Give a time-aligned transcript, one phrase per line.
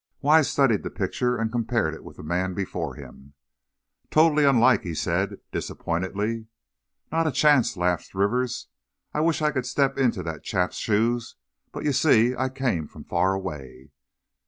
[0.19, 3.35] Wise studied the picture and compared it with the man before him.
[4.09, 6.47] "Totally unlike," he said, disappointedly.
[7.11, 8.69] "Not a chance," laughed Rivers;
[9.13, 11.35] "I wish I could step into that chap's shoes;
[11.71, 13.91] but you see, I came from far away."